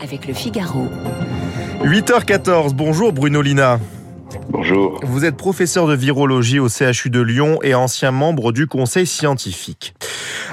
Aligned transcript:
avec 0.00 0.26
le 0.26 0.34
Figaro. 0.34 0.86
8h14, 1.82 2.74
bonjour 2.74 3.12
Bruno 3.12 3.42
Lina. 3.42 3.78
Bonjour. 4.50 5.00
Vous 5.04 5.24
êtes 5.24 5.36
professeur 5.36 5.86
de 5.86 5.94
virologie 5.94 6.58
au 6.58 6.68
CHU 6.68 7.10
de 7.10 7.20
Lyon 7.20 7.58
et 7.62 7.74
ancien 7.74 8.10
membre 8.10 8.52
du 8.52 8.66
conseil 8.66 9.06
scientifique. 9.06 9.94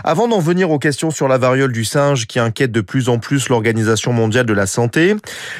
Avant 0.03 0.27
d'en 0.27 0.39
venir 0.39 0.71
aux 0.71 0.79
questions 0.79 1.11
sur 1.11 1.27
la 1.27 1.37
variole 1.37 1.71
du 1.71 1.85
singe 1.85 2.27
qui 2.27 2.39
inquiète 2.39 2.71
de 2.71 2.81
plus 2.81 3.09
en 3.09 3.19
plus 3.19 3.49
l'Organisation 3.49 4.13
mondiale 4.13 4.45
de 4.45 4.53
la 4.53 4.65
santé, 4.65 5.15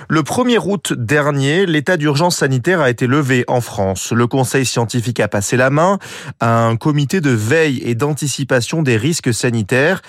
le 0.07 0.21
1er 0.21 0.59
août 0.65 0.93
dernier, 0.93 1.65
l'état 1.65 1.97
d'urgence 1.97 2.37
sanitaire 2.37 2.81
a 2.81 2.89
été 2.89 3.07
levé 3.07 3.43
en 3.47 3.61
France. 3.61 4.11
Le 4.11 4.27
conseil 4.27 4.65
scientifique 4.65 5.19
a 5.19 5.27
passé 5.27 5.57
la 5.57 5.69
main 5.69 5.99
à 6.39 6.65
un 6.65 6.75
comité 6.75 7.21
de 7.21 7.31
veille 7.31 7.81
et 7.83 7.95
d'anticipation 7.95 8.81
des 8.81 8.97
risques 8.97 9.33
sanitaires. 9.33 10.01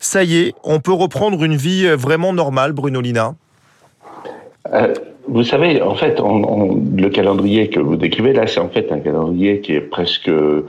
Ça 0.00 0.24
y 0.24 0.36
est, 0.36 0.54
on 0.64 0.80
peut 0.80 0.92
reprendre 0.92 1.44
une 1.44 1.56
vie 1.56 1.86
vraiment 1.88 2.32
normale, 2.32 2.72
Bruno 2.72 3.00
Lina? 3.00 3.34
Euh, 4.72 4.92
vous 5.28 5.42
savez, 5.42 5.82
en 5.82 5.94
fait, 5.94 6.20
le 6.20 7.08
calendrier 7.08 7.68
que 7.68 7.80
vous 7.80 7.96
décrivez 7.96 8.32
là, 8.32 8.46
c'est 8.46 8.60
en 8.60 8.70
fait 8.70 8.90
un 8.90 8.98
calendrier 8.98 9.60
qui 9.60 9.74
est 9.74 9.80
presque 9.80 10.28
euh, 10.28 10.62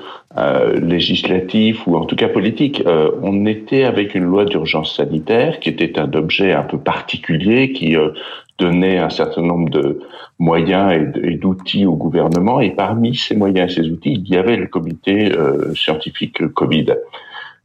législatif 0.81 1.87
ou 1.87 1.95
en 1.95 2.05
tout 2.05 2.17
cas 2.17 2.27
politique. 2.27 2.83
Euh, 2.85 3.11
on 3.23 3.45
était 3.45 3.85
avec 3.85 4.15
une 4.15 4.25
loi 4.25 4.43
d'urgence 4.43 4.97
sanitaire 4.97 5.59
qui 5.59 5.69
était 5.69 5.97
un 5.97 6.11
objet 6.13 6.51
un 6.51 6.63
peu 6.63 6.77
particulier 6.77 7.71
qui 7.71 7.95
euh, 7.95 8.09
donnait 8.57 8.97
un 8.97 9.09
certain 9.09 9.43
nombre 9.43 9.69
de 9.69 10.01
moyens 10.39 11.07
et 11.23 11.37
d'outils 11.37 11.85
au 11.85 11.95
gouvernement. 11.95 12.59
Et 12.59 12.71
parmi 12.71 13.15
ces 13.15 13.35
moyens 13.35 13.71
et 13.71 13.81
ces 13.81 13.89
outils, 13.89 14.13
il 14.13 14.27
y 14.29 14.35
avait 14.35 14.57
le 14.57 14.67
comité 14.67 15.31
scientifique 15.75 16.45
Covid. 16.53 16.87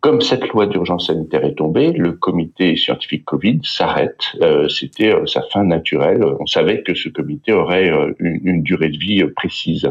Comme 0.05 0.21
cette 0.21 0.49
loi 0.49 0.67
d'urgence 0.67 1.07
sanitaire 1.07 1.47
est 1.47 1.55
tombée, 1.55 1.91
le 1.93 2.13
comité 2.13 2.77
scientifique 2.77 3.25
Covid 3.25 3.61
s'arrête. 3.63 4.21
Euh, 4.43 4.69
c'était 4.69 5.15
euh, 5.15 5.25
sa 5.25 5.41
fin 5.51 5.65
naturelle. 5.65 6.23
On 6.41 6.45
savait 6.45 6.83
que 6.83 6.95
ce 6.95 7.09
comité 7.09 7.55
aurait 7.55 7.91
euh, 7.91 8.13
une, 8.19 8.63
durée 8.63 8.91
de 8.91 8.99
vie 8.99 9.25
précise. 9.35 9.91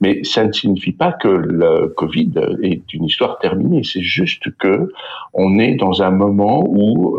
Mais 0.00 0.24
ça 0.24 0.46
ne 0.46 0.52
signifie 0.52 0.92
pas 0.92 1.12
que 1.12 1.28
le 1.28 1.88
Covid 1.88 2.32
est 2.62 2.94
une 2.94 3.04
histoire 3.04 3.38
terminée. 3.38 3.82
C'est 3.84 4.00
juste 4.00 4.50
que 4.56 4.90
on 5.34 5.58
est 5.58 5.74
dans 5.74 6.02
un 6.02 6.10
moment 6.10 6.64
où 6.66 7.18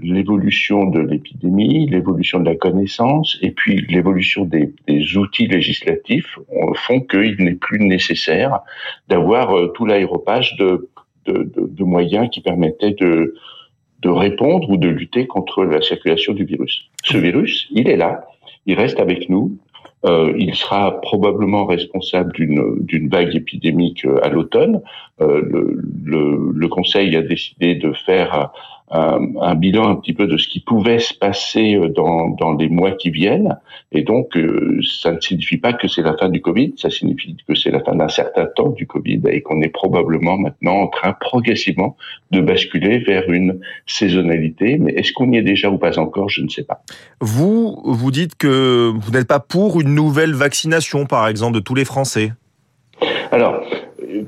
l'évolution 0.00 0.84
de 0.86 1.00
l'épidémie, 1.00 1.88
l'évolution 1.88 2.38
de 2.38 2.44
la 2.44 2.54
connaissance 2.54 3.36
et 3.42 3.50
puis 3.50 3.84
l'évolution 3.88 4.44
des, 4.44 4.72
des 4.86 5.16
outils 5.16 5.48
législatifs 5.48 6.38
font 6.76 7.00
qu'il 7.00 7.36
n'est 7.40 7.54
plus 7.54 7.80
nécessaire 7.80 8.60
d'avoir 9.08 9.72
tout 9.74 9.86
l'aéropage 9.86 10.56
de 10.56 10.88
de, 11.26 11.84
moyens 11.84 12.28
qui 12.30 12.40
permettaient 12.40 12.92
de, 12.92 13.34
répondre 14.04 14.68
ou 14.68 14.76
de 14.76 14.88
lutter 14.88 15.26
contre 15.26 15.64
la 15.64 15.80
circulation 15.80 16.34
du 16.34 16.44
virus. 16.44 16.90
Ce 17.04 17.16
virus, 17.16 17.68
il 17.70 17.88
est 17.88 17.96
là, 17.96 18.26
il 18.66 18.74
reste 18.74 19.00
avec 19.00 19.30
nous. 19.30 19.56
Euh, 20.04 20.34
il 20.36 20.54
sera 20.54 21.00
probablement 21.00 21.64
responsable 21.64 22.32
d'une 22.34 23.08
vague 23.08 23.34
épidémique 23.34 24.04
euh, 24.04 24.22
à 24.22 24.28
l'automne. 24.28 24.82
Euh, 25.22 25.40
le, 26.04 26.68
Conseil 26.68 27.16
a 27.16 27.22
décidé 27.22 27.76
de 27.76 27.92
faire 27.92 28.50
un, 28.90 29.54
bilan 29.54 29.88
un 29.88 29.96
petit 29.96 30.12
peu 30.12 30.26
de 30.26 30.36
ce 30.36 30.46
qui 30.46 30.60
pouvait 30.60 30.98
se 30.98 31.14
passer 31.14 31.74
euh, 31.74 31.88
dans, 31.88 32.28
dans 32.28 32.52
les 32.52 32.68
mois 32.68 32.92
qui 32.92 33.10
viennent. 33.10 33.56
Et 33.92 34.02
donc, 34.02 34.36
euh, 34.36 34.80
ça 34.82 35.12
ne 35.12 35.20
signifie 35.20 35.56
pas 35.56 35.72
que 35.72 35.88
c'est 35.88 36.02
la 36.02 36.16
fin 36.16 36.28
du 36.28 36.40
Covid, 36.40 36.74
ça 36.76 36.90
signifie 36.90 37.36
que 37.48 37.54
c'est 37.54 37.70
la 37.70 37.80
fin 37.80 37.94
d'un 37.94 38.08
certain 38.08 38.46
temps 38.46 38.70
du 38.70 38.86
Covid 38.86 39.22
et 39.30 39.40
qu'on 39.40 39.62
est 39.62 39.68
probablement 39.68 40.36
maintenant 40.36 40.82
en 40.82 40.86
train 40.88 41.12
progressivement 41.12 41.96
de 42.30 42.40
basculer 42.40 42.98
vers 42.98 43.30
une 43.30 43.60
saisonnalité. 43.86 44.78
Mais 44.78 44.92
est-ce 44.92 45.12
qu'on 45.12 45.32
y 45.32 45.38
est 45.38 45.42
déjà 45.42 45.70
ou 45.70 45.78
pas 45.78 45.98
encore 45.98 46.28
Je 46.28 46.42
ne 46.42 46.48
sais 46.48 46.64
pas. 46.64 46.82
Vous, 47.20 47.80
vous 47.84 48.10
dites 48.10 48.36
que 48.36 48.92
vous 48.94 49.10
n'êtes 49.12 49.28
pas 49.28 49.40
pour 49.40 49.80
une 49.80 49.94
nouvelle 49.94 50.34
vaccination, 50.34 51.06
par 51.06 51.26
exemple, 51.28 51.54
de 51.54 51.60
tous 51.60 51.74
les 51.74 51.84
Français? 51.84 52.32
Alors, 53.32 53.64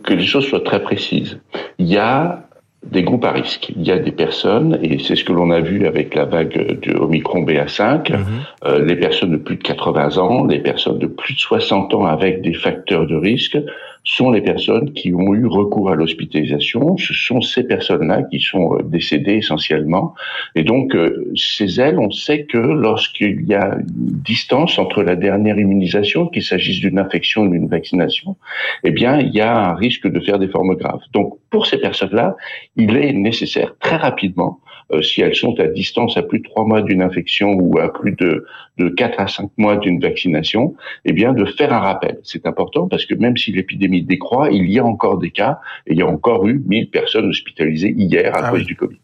que 0.02 0.14
les 0.14 0.26
choses 0.26 0.46
soient 0.46 0.64
très 0.64 0.82
précises. 0.82 1.40
Il 1.78 1.86
y 1.86 1.98
a 1.98 2.45
des 2.90 3.02
groupes 3.02 3.24
à 3.24 3.32
risque. 3.32 3.72
Il 3.76 3.86
y 3.86 3.90
a 3.90 3.98
des 3.98 4.12
personnes, 4.12 4.78
et 4.82 4.98
c'est 4.98 5.16
ce 5.16 5.24
que 5.24 5.32
l'on 5.32 5.50
a 5.50 5.60
vu 5.60 5.86
avec 5.86 6.14
la 6.14 6.24
vague 6.24 6.80
du 6.80 6.92
Omicron 6.92 7.44
BA5, 7.44 8.12
mhm. 8.12 8.24
euh, 8.64 8.84
les 8.84 8.96
personnes 8.96 9.32
de 9.32 9.36
plus 9.36 9.56
de 9.56 9.62
80 9.62 10.18
ans, 10.18 10.44
les 10.44 10.60
personnes 10.60 10.98
de 10.98 11.06
plus 11.06 11.34
de 11.34 11.40
60 11.40 11.94
ans 11.94 12.06
avec 12.06 12.42
des 12.42 12.54
facteurs 12.54 13.06
de 13.06 13.16
risque, 13.16 13.58
sont 14.06 14.30
les 14.30 14.40
personnes 14.40 14.92
qui 14.92 15.12
ont 15.12 15.34
eu 15.34 15.46
recours 15.46 15.90
à 15.90 15.96
l'hospitalisation. 15.96 16.96
Ce 16.96 17.12
sont 17.12 17.40
ces 17.40 17.64
personnes-là 17.64 18.22
qui 18.22 18.40
sont 18.40 18.76
euh, 18.76 18.82
décédées 18.82 19.34
essentiellement. 19.34 20.14
Et 20.54 20.62
donc, 20.62 20.94
euh, 20.94 21.30
chez 21.34 21.66
elles, 21.66 21.98
on 21.98 22.10
sait 22.10 22.44
que 22.44 22.56
lorsqu'il 22.56 23.44
y 23.46 23.54
a 23.54 23.74
une 23.74 24.22
distance 24.22 24.78
entre 24.78 25.02
la 25.02 25.16
dernière 25.16 25.58
immunisation, 25.58 26.28
qu'il 26.28 26.44
s'agisse 26.44 26.80
d'une 26.80 26.98
infection 26.98 27.42
ou 27.42 27.50
d'une 27.50 27.68
vaccination, 27.68 28.36
eh 28.84 28.92
bien, 28.92 29.18
il 29.18 29.34
y 29.34 29.40
a 29.40 29.70
un 29.70 29.74
risque 29.74 30.06
de 30.06 30.20
faire 30.20 30.38
des 30.38 30.48
formes 30.48 30.76
graves. 30.76 31.02
Donc, 31.12 31.34
pour 31.50 31.66
ces 31.66 31.78
personnes-là, 31.78 32.36
il 32.76 32.96
est 32.96 33.12
nécessaire 33.12 33.74
très 33.80 33.96
rapidement 33.96 34.60
euh, 34.92 35.02
si 35.02 35.20
elles 35.20 35.34
sont 35.34 35.58
à 35.58 35.66
distance 35.66 36.16
à 36.16 36.22
plus 36.22 36.38
de 36.38 36.44
trois 36.44 36.64
mois 36.64 36.80
d'une 36.80 37.02
infection 37.02 37.54
ou 37.54 37.78
à 37.78 37.92
plus 37.92 38.12
de, 38.12 38.46
de 38.78 38.88
4 38.88 39.20
à 39.20 39.26
5 39.26 39.50
mois 39.56 39.76
d'une 39.76 40.00
vaccination, 40.00 40.76
eh 41.04 41.12
bien 41.12 41.32
de 41.32 41.44
faire 41.44 41.72
un 41.72 41.80
rappel. 41.80 42.18
C'est 42.22 42.46
important 42.46 42.86
parce 42.86 43.04
que 43.04 43.14
même 43.14 43.36
si 43.36 43.50
l'épidémie 43.50 43.95
décroît, 44.02 44.50
il 44.50 44.70
y 44.70 44.78
a 44.78 44.84
encore 44.84 45.18
des 45.18 45.30
cas 45.30 45.60
et 45.86 45.92
il 45.92 45.98
y 45.98 46.02
a 46.02 46.06
encore 46.06 46.46
eu 46.46 46.62
1000 46.66 46.90
personnes 46.90 47.28
hospitalisées 47.28 47.94
hier 47.96 48.34
à 48.34 48.46
ah 48.46 48.50
cause 48.50 48.64
du 48.64 48.76
Covid. 48.76 48.98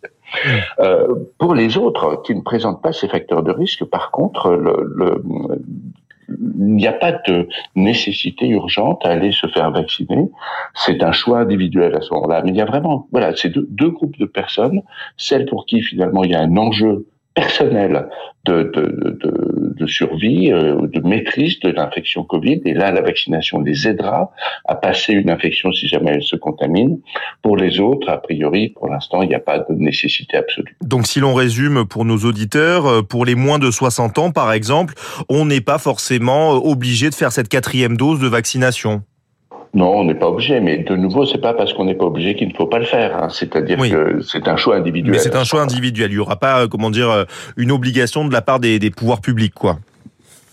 Euh, 0.80 1.14
pour 1.38 1.54
les 1.54 1.76
autres 1.76 2.22
qui 2.24 2.34
ne 2.34 2.40
présentent 2.40 2.82
pas 2.82 2.92
ces 2.92 3.08
facteurs 3.08 3.42
de 3.42 3.52
risque, 3.52 3.84
par 3.84 4.10
contre, 4.10 4.50
le, 4.50 4.92
le, 4.96 5.22
il 6.28 6.76
n'y 6.76 6.86
a 6.86 6.92
pas 6.92 7.12
de 7.12 7.48
nécessité 7.74 8.48
urgente 8.48 9.04
à 9.04 9.10
aller 9.10 9.32
se 9.32 9.46
faire 9.46 9.70
vacciner. 9.70 10.30
C'est 10.74 11.02
un 11.02 11.12
choix 11.12 11.40
individuel 11.40 11.94
à 11.94 12.00
ce 12.00 12.12
moment-là. 12.14 12.42
Mais 12.44 12.50
il 12.50 12.56
y 12.56 12.60
a 12.60 12.64
vraiment, 12.64 13.08
voilà, 13.12 13.34
c'est 13.36 13.50
deux, 13.50 13.90
groupes 13.90 14.18
de 14.18 14.26
personnes, 14.26 14.82
celles 15.16 15.46
pour 15.46 15.66
qui 15.66 15.82
finalement 15.82 16.24
il 16.24 16.30
y 16.30 16.34
a 16.34 16.40
un 16.40 16.56
enjeu 16.56 17.06
personnel 17.34 18.08
de, 18.44 18.64
de, 18.64 19.18
de, 19.20 19.74
de 19.76 19.86
survie, 19.86 20.52
euh, 20.52 20.86
de 20.86 21.00
maîtrise 21.00 21.60
de 21.60 21.70
l'infection 21.70 22.24
Covid. 22.24 22.60
Et 22.64 22.74
là, 22.74 22.90
la 22.90 23.00
vaccination 23.00 23.60
les 23.60 23.86
aidera 23.86 24.32
à 24.66 24.74
passer 24.74 25.12
une 25.12 25.30
infection 25.30 25.72
si 25.72 25.88
jamais 25.88 26.12
elle 26.12 26.22
se 26.22 26.36
contamine. 26.36 27.00
Pour 27.42 27.56
les 27.56 27.80
autres, 27.80 28.08
a 28.08 28.18
priori, 28.18 28.70
pour 28.70 28.88
l'instant, 28.88 29.22
il 29.22 29.28
n'y 29.28 29.34
a 29.34 29.40
pas 29.40 29.58
de 29.58 29.74
nécessité 29.74 30.36
absolue. 30.36 30.76
Donc, 30.82 31.06
si 31.06 31.20
l'on 31.20 31.34
résume 31.34 31.86
pour 31.86 32.04
nos 32.04 32.18
auditeurs, 32.18 32.86
euh, 32.86 33.02
pour 33.02 33.24
les 33.24 33.34
moins 33.34 33.58
de 33.58 33.70
60 33.70 34.18
ans, 34.18 34.30
par 34.32 34.52
exemple, 34.52 34.94
on 35.28 35.44
n'est 35.46 35.60
pas 35.60 35.78
forcément 35.78 36.54
euh, 36.54 36.58
obligé 36.58 37.10
de 37.10 37.14
faire 37.14 37.32
cette 37.32 37.48
quatrième 37.48 37.96
dose 37.96 38.20
de 38.20 38.28
vaccination. 38.28 39.02
Non, 39.74 39.96
on 39.96 40.04
n'est 40.04 40.14
pas 40.14 40.28
obligé, 40.28 40.60
mais 40.60 40.78
de 40.78 40.96
nouveau, 40.96 41.24
c'est 41.24 41.40
pas 41.40 41.54
parce 41.54 41.72
qu'on 41.72 41.86
n'est 41.86 41.94
pas 41.94 42.04
obligé 42.04 42.34
qu'il 42.34 42.48
ne 42.48 42.54
faut 42.54 42.66
pas 42.66 42.78
le 42.78 42.84
faire. 42.84 43.16
Hein. 43.16 43.28
C'est-à-dire 43.30 43.78
que 43.78 44.20
c'est 44.20 44.46
un 44.46 44.56
choix 44.56 44.76
individuel. 44.76 45.12
Mais 45.12 45.18
c'est 45.18 45.34
un 45.34 45.44
choix 45.44 45.62
individuel. 45.62 46.10
Il 46.10 46.14
n'y 46.14 46.20
aura 46.20 46.36
pas, 46.36 46.62
euh, 46.62 46.68
comment 46.68 46.90
dire, 46.90 47.10
euh, 47.10 47.24
une 47.56 47.72
obligation 47.72 48.26
de 48.26 48.32
la 48.32 48.42
part 48.42 48.60
des, 48.60 48.78
des 48.78 48.90
pouvoirs 48.90 49.22
publics, 49.22 49.54
quoi. 49.54 49.78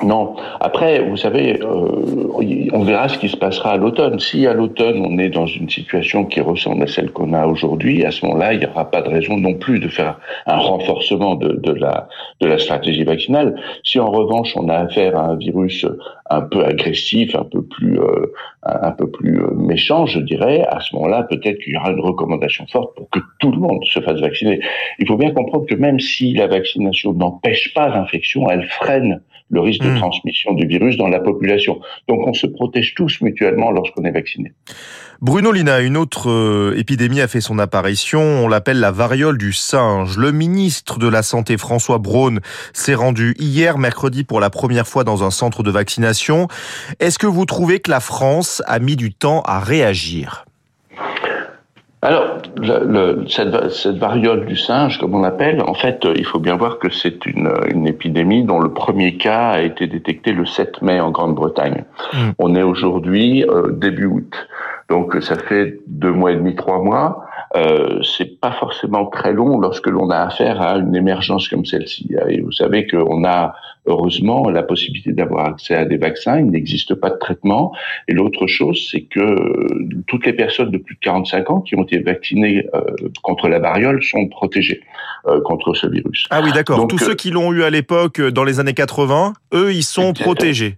Non. 0.02 0.38
Après, 0.62 1.02
vous 1.02 1.18
savez, 1.18 1.62
euh, 1.62 2.70
on 2.72 2.84
verra 2.84 3.10
ce 3.10 3.18
qui 3.18 3.28
se 3.28 3.36
passera 3.36 3.72
à 3.72 3.78
l'automne. 3.78 4.18
Si 4.20 4.48
à 4.48 4.54
l'automne 4.54 5.06
on 5.06 5.18
est 5.18 5.28
dans 5.28 5.46
une 5.46 5.70
situation 5.70 6.24
qui 6.24 6.40
ressemble 6.40 6.84
à 6.84 6.88
celle 6.88 7.12
qu'on 7.12 7.34
a 7.34 7.46
aujourd'hui, 7.46 8.06
à 8.06 8.12
ce 8.12 8.26
moment-là, 8.26 8.54
il 8.54 8.60
n'y 8.60 8.66
aura 8.66 8.90
pas 8.90 9.02
de 9.02 9.10
raison 9.10 9.36
non 9.36 9.56
plus 9.56 9.80
de 9.80 9.90
faire 9.90 10.18
un 10.46 10.56
renforcement 10.56 11.36
de, 11.36 11.74
la 11.74 12.08
la 12.40 12.58
stratégie 12.58 13.04
vaccinale. 13.04 13.60
Si 13.84 14.00
en 14.00 14.10
revanche 14.10 14.56
on 14.56 14.70
a 14.70 14.76
affaire 14.76 15.18
à 15.18 15.32
un 15.32 15.36
virus 15.36 15.86
un 16.30 16.42
peu 16.42 16.64
agressif, 16.64 17.36
un 17.36 17.44
peu 17.44 17.62
plus 17.62 18.00
euh, 18.00 18.28
un 18.64 18.92
peu 18.92 19.10
plus 19.10 19.42
euh, 19.42 19.52
méchant, 19.54 20.06
je 20.06 20.20
dirais, 20.20 20.66
à 20.70 20.80
ce 20.80 20.96
moment-là, 20.96 21.24
peut-être 21.24 21.60
qu'il 21.60 21.74
y 21.74 21.78
aura 21.78 21.92
une 21.92 22.00
recommandation 22.02 22.66
forte 22.68 22.96
pour 22.96 23.10
que 23.10 23.20
tout 23.40 23.52
le 23.52 23.58
monde 23.58 23.84
se 23.86 24.00
fasse 24.00 24.20
vacciner. 24.20 24.62
Il 25.00 25.08
faut 25.08 25.18
bien 25.18 25.31
comprendre 25.31 25.66
que 25.66 25.76
même 25.76 26.00
si 26.00 26.34
la 26.34 26.48
vaccination 26.48 27.14
n'empêche 27.14 27.74
pas 27.74 27.90
l'infection, 27.90 28.50
elle 28.50 28.63
freine 28.63 29.22
le 29.50 29.62
risque 29.62 29.81
de 29.81 29.92
hmm. 29.92 29.98
transmission 29.98 30.54
du 30.54 30.68
virus 30.68 30.98
dans 30.98 31.07
la 31.07 31.19
population. 31.19 31.80
Donc 32.07 32.25
on 32.28 32.34
se 32.34 32.48
protège 32.48 32.94
tous 32.96 33.22
mutuellement 33.22 33.72
lorsqu'on 33.72 34.04
est 34.04 34.12
vacciné. 34.12 34.54
Bruno 35.22 35.51
Lina, 35.51 35.81
une 35.81 35.98
autre 35.98 36.30
euh, 36.30 36.78
épidémie 36.78 37.19
a 37.19 37.28
fait 37.28 37.42
son 37.42 37.60
apparition, 37.60 38.22
on 38.22 38.48
l'appelle 38.48 38.80
la 38.80 38.92
variole 38.92 39.38
du 39.38 39.51
singe. 39.51 40.18
Le 40.18 40.31
ministre 40.31 40.98
de 40.98 41.10
la 41.10 41.24
Santé 41.24 41.57
François 41.57 41.98
Braun 41.98 42.40
s'est 42.72 42.96
rendu 42.96 43.36
hier 43.38 43.78
mercredi 43.78 44.24
pour 44.24 44.40
la 44.40 44.50
première 44.50 44.88
fois 44.88 45.04
dans 45.04 45.25
un 45.25 45.31
centre 45.31 45.62
de 45.62 45.72
vaccination. 45.72 46.48
Est-ce 47.01 47.19
que 47.19 47.28
vous 47.28 47.46
trouvez 47.46 47.81
que 47.81 47.92
la 47.92 48.00
France 48.00 48.63
a 48.66 48.80
mis 48.80 48.96
du 48.96 49.13
temps 49.13 49.42
à 49.42 49.60
réagir? 49.60 50.46
Alors, 52.01 52.38
le, 52.56 53.25
cette, 53.28 53.72
cette, 53.72 53.98
variole 53.98 54.46
du 54.46 54.56
singe, 54.56 55.00
comme 55.00 55.16
on 55.16 55.22
l'appelle, 55.22 55.62
en 55.62 55.74
fait, 55.74 56.07
il 56.16 56.24
faut 56.24 56.40
bien 56.40 56.56
voir 56.56 56.80
que 56.80 56.90
c'est 56.90 57.25
une, 57.25 57.51
une, 57.69 57.88
épidémie 57.88 58.44
dont 58.44 58.60
le 58.60 58.72
premier 58.72 59.18
cas 59.18 59.50
a 59.50 59.62
été 59.62 59.86
détecté 59.86 60.31
le 60.31 60.46
7 60.46 60.81
mai 60.81 61.01
en 61.01 61.12
Grande-Bretagne. 61.12 61.84
Hmm. 62.13 62.30
On 62.40 62.56
est 62.56 62.63
aujourd'hui 62.63 63.44
euh, 63.44 63.72
début 63.72 64.06
août, 64.06 64.48
donc 64.90 65.18
ça 65.22 65.36
fait 65.36 65.80
deux 65.88 66.13
mois 66.13 66.31
et 66.31 66.36
demi, 66.36 66.56
trois 66.56 66.80
mois. 66.80 67.25
euh, 67.57 68.01
c'est 68.04 68.40
pas 68.40 68.51
forcément 68.51 69.07
très 69.07 69.34
long 69.34 69.60
lorsque 69.60 69.88
l'on 69.88 70.10
a 70.10 70.19
affaire 70.19 70.62
à 70.62 70.78
une 70.78 70.96
émergence 70.96 71.50
comme 71.50 71.66
celle-ci. 71.66 72.16
Et 72.30 72.40
vous 72.40 72.54
savez 72.54 72.88
qu'on 72.88 73.25
a 73.25 73.56
heureusement 73.89 74.50
la 74.50 74.63
possibilité 74.63 75.12
d'avoir 75.12 75.47
accès 75.47 75.75
à 75.75 75.86
des 75.86 75.97
vaccins. 75.97 76.39
Il 76.39 76.47
n'existe 76.47 76.95
pas 76.95 77.09
de 77.09 77.18
traitement. 77.18 77.74
Et 78.07 78.13
l'autre 78.13 78.47
chose, 78.47 78.88
c'est 78.91 79.01
que 79.01 79.19
euh, 79.19 79.68
toutes 80.07 80.25
les 80.25 80.33
personnes 80.33 80.71
de 80.71 80.77
plus 80.77 80.95
de 80.95 81.00
45 81.01 81.50
ans 81.50 81.62
qui 81.62 81.75
ont 81.75 81.83
été 81.83 82.00
vaccinées 82.00 82.68
euh, 82.74 82.81
contre 83.21 83.47
la 83.50 83.59
variole 83.59 84.03
sont 84.03 84.27
protégées 84.27 84.81
euh, 85.27 85.41
contre 85.41 85.74
ce 85.74 85.88
virus. 85.88 86.27
Ah 86.30 86.41
oui, 86.44 86.51
d'accord. 86.51 86.88
Tous 86.88 86.97
ceux 86.97 87.15
qui 87.15 87.31
l'ont 87.31 87.51
eu 87.51 87.63
à 87.63 87.69
l'époque 87.69 88.21
dans 88.21 88.44
les 88.44 88.59
années 88.59 88.74
80, 88.74 89.33
eux, 89.53 89.74
ils 89.74 89.83
sont 89.83 90.13
protégés. 90.13 90.77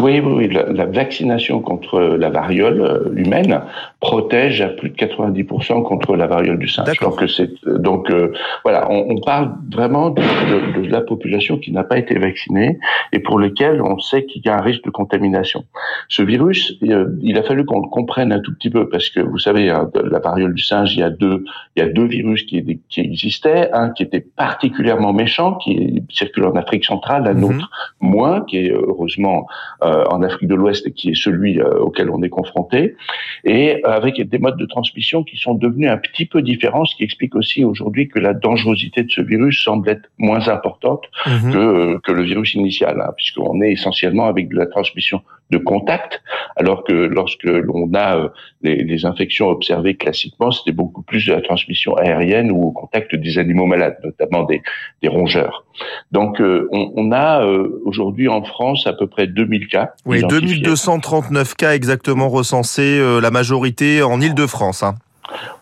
Oui, 0.00 0.20
oui, 0.20 0.48
La, 0.48 0.64
la, 0.64 0.86
vaccination 0.86 1.60
contre 1.60 2.00
la 2.00 2.30
variole 2.30 3.12
humaine 3.14 3.60
protège 4.00 4.60
à 4.60 4.68
plus 4.68 4.90
de 4.90 4.96
90% 4.96 5.82
contre 5.82 6.16
la 6.16 6.26
variole 6.26 6.58
du 6.58 6.66
singe. 6.66 6.98
Donc, 7.00 7.22
c'est, 7.28 7.50
donc 7.66 8.10
voilà, 8.64 8.90
on, 8.90 9.10
on, 9.10 9.20
parle 9.20 9.52
vraiment 9.70 10.10
de, 10.10 10.22
de, 10.22 10.82
de, 10.82 10.90
la 10.90 11.02
population 11.02 11.58
qui 11.58 11.70
n'a 11.72 11.84
pas 11.84 11.98
été 11.98 12.18
vaccinée 12.18 12.35
et 13.12 13.18
pour 13.20 13.38
lesquels 13.38 13.82
on 13.82 13.98
sait 13.98 14.24
qu'il 14.24 14.42
y 14.44 14.48
a 14.48 14.56
un 14.56 14.60
risque 14.60 14.84
de 14.84 14.90
contamination. 14.90 15.64
Ce 16.08 16.22
virus, 16.22 16.74
euh, 16.82 17.06
il 17.22 17.38
a 17.38 17.42
fallu 17.42 17.64
qu'on 17.64 17.80
le 17.80 17.88
comprenne 17.88 18.32
un 18.32 18.40
tout 18.40 18.54
petit 18.54 18.70
peu 18.70 18.88
parce 18.88 19.08
que 19.10 19.20
vous 19.20 19.38
savez, 19.38 19.70
hein, 19.70 19.90
la 19.94 20.18
variole 20.18 20.54
du 20.54 20.62
singe, 20.62 20.94
il 20.94 21.00
y 21.00 21.02
a 21.02 21.10
deux, 21.10 21.44
il 21.74 21.80
y 21.80 21.82
a 21.82 21.88
deux 21.88 22.06
virus 22.06 22.42
qui, 22.44 22.80
qui 22.88 23.00
existaient, 23.00 23.70
un 23.72 23.90
qui 23.90 24.02
était 24.02 24.20
particulièrement 24.20 25.12
méchant, 25.12 25.54
qui 25.54 26.02
circule 26.10 26.44
en 26.44 26.56
Afrique 26.56 26.84
centrale, 26.84 27.26
un 27.26 27.34
mm-hmm. 27.34 27.44
autre 27.44 27.70
moins, 28.00 28.42
qui 28.42 28.58
est 28.58 28.70
heureusement 28.70 29.46
euh, 29.82 30.04
en 30.10 30.22
Afrique 30.22 30.48
de 30.48 30.54
l'Ouest, 30.54 30.92
qui 30.94 31.10
est 31.10 31.14
celui 31.20 31.60
euh, 31.60 31.78
auquel 31.78 32.10
on 32.10 32.22
est 32.22 32.28
confronté, 32.28 32.96
et 33.44 33.82
avec 33.84 34.20
des 34.20 34.38
modes 34.38 34.58
de 34.58 34.66
transmission 34.66 35.24
qui 35.24 35.36
sont 35.36 35.54
devenus 35.54 35.90
un 35.90 35.98
petit 35.98 36.26
peu 36.26 36.42
différents, 36.42 36.84
ce 36.84 36.96
qui 36.96 37.04
explique 37.04 37.34
aussi 37.34 37.64
aujourd'hui 37.64 38.08
que 38.08 38.18
la 38.18 38.34
dangerosité 38.34 39.02
de 39.02 39.10
ce 39.10 39.20
virus 39.20 39.62
semble 39.62 39.88
être 39.88 40.08
moins 40.18 40.48
importante 40.48 41.04
mhm. 41.26 41.52
que, 41.52 41.98
que 41.98 42.12
le 42.16 42.24
virus 42.24 42.54
initial, 42.54 43.00
hein, 43.00 43.12
puisqu'on 43.16 43.60
est 43.62 43.72
essentiellement 43.72 44.26
avec 44.26 44.48
de 44.48 44.56
la 44.56 44.66
transmission 44.66 45.22
de 45.50 45.58
contact, 45.58 46.22
alors 46.56 46.82
que 46.82 46.92
lorsque 46.92 47.44
l'on 47.44 47.92
a 47.94 48.16
euh, 48.16 48.28
les, 48.62 48.82
les, 48.82 49.06
infections 49.06 49.46
observées 49.46 49.94
classiquement, 49.94 50.50
c'était 50.50 50.72
beaucoup 50.72 51.02
plus 51.02 51.24
de 51.26 51.32
la 51.32 51.40
transmission 51.40 51.94
aérienne 51.94 52.50
ou 52.50 52.64
au 52.64 52.72
contact 52.72 53.14
des 53.14 53.38
animaux 53.38 53.66
malades, 53.66 53.96
notamment 54.02 54.42
des, 54.42 54.62
des 55.02 55.08
rongeurs. 55.08 55.64
Donc 56.10 56.40
on, 56.40 56.92
on, 56.96 57.12
a 57.12 57.46
aujourd'hui 57.84 58.28
en 58.28 58.42
France 58.42 58.86
à 58.86 58.92
peu 58.92 59.06
près 59.06 59.26
2000 59.26 59.68
cas. 59.68 59.92
Oui, 60.04 60.22
2239 60.28 61.54
cas 61.54 61.74
exactement 61.74 62.28
recensés, 62.28 62.98
euh, 62.98 63.20
la 63.20 63.30
majorité 63.30 64.02
en 64.02 64.20
Ile-de-France. 64.20 64.82
Hein. 64.82 64.94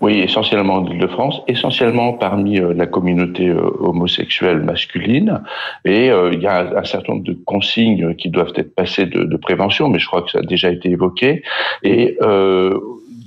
Oui, 0.00 0.20
essentiellement 0.20 0.74
en 0.74 0.86
Ile-de-France, 0.86 1.42
essentiellement 1.48 2.12
parmi 2.12 2.58
euh, 2.58 2.74
la 2.74 2.86
communauté 2.86 3.48
euh, 3.48 3.62
homosexuelle 3.80 4.60
masculine. 4.60 5.42
Et 5.84 6.06
il 6.06 6.40
y 6.40 6.46
a 6.46 6.78
un, 6.78 6.84
certain 6.84 7.14
nombre 7.14 7.24
de 7.24 7.32
consignes 7.32 8.14
qui 8.14 8.28
doivent 8.30 8.52
être 8.56 8.74
passées 8.74 9.06
de, 9.06 9.36
prévention, 9.36 9.88
mais 9.88 9.98
je 9.98 10.06
crois 10.06 10.22
que 10.22 10.30
ça 10.30 10.38
a 10.38 10.42
déjà 10.42 10.70
été 10.70 10.90
évoqué. 10.90 11.42
Et 11.82 12.16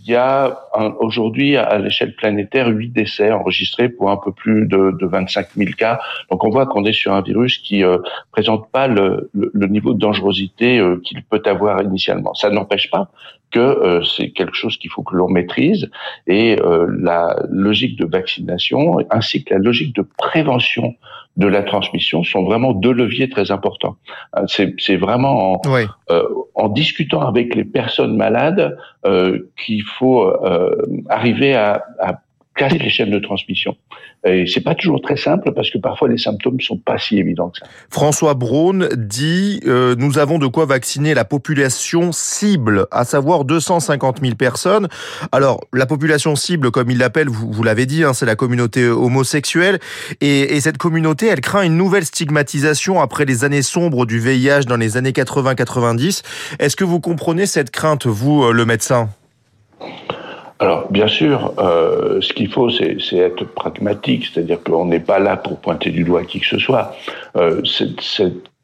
il 0.07 0.13
y 0.13 0.15
a 0.15 0.61
aujourd'hui 0.99 1.57
à 1.57 1.77
l'échelle 1.79 2.15
planétaire 2.15 2.69
huit 2.69 2.89
décès 2.89 3.29
enregistrés 3.31 3.89
pour 3.89 4.09
un 4.09 4.15
peu 4.15 4.31
plus 4.31 4.65
de, 4.65 4.95
de 4.97 5.05
25 5.05 5.47
000 5.57 5.71
cas. 5.77 5.99
Donc 6.31 6.45
on 6.45 6.49
voit 6.49 6.65
qu'on 6.65 6.85
est 6.85 6.93
sur 6.93 7.11
un 7.11 7.21
virus 7.21 7.57
qui 7.57 7.83
euh, 7.83 7.97
présente 8.31 8.71
pas 8.71 8.87
le, 8.87 9.29
niveau 9.33 9.93
de 9.93 9.99
dangerosité 9.99 10.79
euh, 10.79 11.01
qu'il 11.03 11.21
peut 11.23 11.41
avoir 11.45 11.81
initialement. 11.81 12.33
Ça 12.35 12.49
n'empêche 12.49 12.89
pas 12.89 13.09
que 13.51 13.59
euh, 13.59 14.03
c'est 14.03 14.31
quelque 14.31 14.55
chose 14.55 14.77
qu'il 14.77 14.89
faut 14.89 15.03
que 15.03 15.15
l'on 15.15 15.29
maîtrise 15.29 15.89
et 16.27 16.59
euh, 16.59 16.87
la 16.99 17.35
logique 17.49 17.97
de 17.97 18.05
vaccination 18.05 18.97
ainsi 19.09 19.43
que 19.43 19.53
la 19.53 19.59
logique 19.59 19.95
de 19.95 20.05
prévention 20.17 20.95
de 21.37 21.47
la 21.47 21.63
transmission 21.63 22.23
sont 22.23 22.43
vraiment 22.43 22.73
deux 22.73 22.91
leviers 22.91 23.29
très 23.29 23.51
importants. 23.51 23.95
Euh, 24.35 24.45
c'est 24.47 24.95
vraiment 24.97 25.53
en, 25.53 25.61
euh, 26.09 26.23
en, 26.55 26.67
discutant 26.67 27.21
avec 27.21 27.55
les 27.55 27.63
personnes 27.63 28.17
malades 28.17 28.77
euh, 29.05 29.49
qu'il 29.63 29.83
faut 29.83 30.23
euh, 30.23 30.75
arriver 31.09 31.53
à, 31.53 31.83
à 31.99 32.19
casser 32.55 32.79
les 32.79 32.89
chaînes 32.89 33.11
de 33.11 33.19
transmission. 33.19 33.77
Et 34.25 34.45
c'est 34.47 34.61
pas 34.61 34.75
toujours 34.75 35.01
très 35.01 35.15
simple 35.15 35.53
parce 35.53 35.69
que 35.69 35.77
parfois 35.77 36.09
les 36.09 36.17
symptômes 36.17 36.59
sont 36.59 36.77
pas 36.77 36.97
si 36.97 37.19
évidents 37.19 37.49
que 37.49 37.59
ça. 37.59 37.65
François 37.89 38.33
Braun 38.33 38.89
dit 38.95 39.61
euh, 39.65 39.95
nous 39.97 40.17
avons 40.17 40.39
de 40.39 40.47
quoi 40.47 40.65
vacciner 40.65 41.13
la 41.13 41.23
population 41.23 42.11
cible, 42.11 42.87
à 42.91 43.05
savoir 43.05 43.45
250 43.45 44.19
000 44.21 44.35
personnes. 44.35 44.87
Alors 45.31 45.61
la 45.71 45.85
population 45.85 46.35
cible, 46.35 46.71
comme 46.71 46.89
il 46.89 46.97
l'appelle, 46.97 47.29
vous, 47.29 47.63
l'avez 47.63 47.85
dit, 47.85 48.03
hein, 48.03 48.13
c'est 48.13 48.25
la 48.25 48.35
communauté 48.35 48.87
homosexuelle 48.87 49.79
et, 50.19 50.55
et, 50.55 50.61
cette 50.61 50.77
communauté, 50.77 51.27
elle 51.27 51.41
craint 51.41 51.61
une 51.61 51.77
nouvelle 51.77 52.05
stigmatisation 52.05 52.99
après 53.01 53.25
les 53.25 53.43
années 53.45 53.61
sombres 53.61 54.05
du 54.05 54.19
VIH 54.19 54.65
dans 54.67 54.77
les 54.77 54.97
années 54.97 55.11
80-90. 55.11 56.23
Est-ce 56.59 56.75
que 56.75 56.83
vous 56.83 56.99
comprenez 56.99 57.45
cette 57.45 57.71
crainte, 57.71 58.07
vous, 58.07 58.43
euh, 58.43 58.51
le 58.51 58.65
médecin? 58.65 59.09
Alors, 60.59 60.91
bien 60.91 61.07
sûr, 61.07 61.53
euh, 61.59 62.19
ce 62.21 62.33
qu'il 62.33 62.49
faut, 62.49 62.69
c'est 62.69 62.97
être 63.13 63.45
pragmatique, 63.45 64.25
c'est-à-dire 64.25 64.61
qu'on 64.63 64.85
n'est 64.85 64.99
pas 64.99 65.19
là 65.19 65.37
pour 65.37 65.59
pointer 65.59 65.91
du 65.91 66.03
doigt 66.03 66.23
qui 66.23 66.39
que 66.39 66.47
ce 66.47 66.57
soit. 66.57 66.95
Euh, 67.35 67.61